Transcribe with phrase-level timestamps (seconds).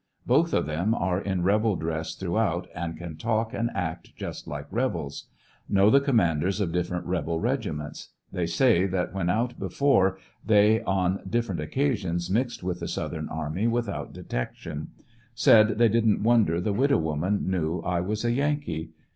[0.25, 4.65] Both of them are in rebel dress throughout, and can talk and act just like
[4.71, 5.25] rebels.
[5.69, 8.09] Know the commanders of different rebel regiments.
[8.31, 13.29] They say that when out before they on different occasions mixed with the South ern
[13.29, 14.87] army, without detection
[15.35, 18.89] Said they didn't wonder the widow woman knew 1 was a Yankee.